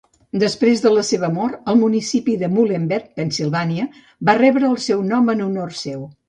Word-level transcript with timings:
Després 0.43 0.79
de 0.85 0.91
la 0.93 1.01
seva 1.09 1.27
mort, 1.35 1.59
el 1.73 1.77
municipi 1.81 2.37
de 2.43 2.49
Muhlenberg, 2.53 3.11
Pennsilvània, 3.21 3.87
va 4.31 4.37
rebre 4.41 4.67
el 4.71 4.81
seu 4.87 5.05
nom 5.13 5.31
en 5.37 5.47
honor 5.51 5.79
seu. 5.85 6.03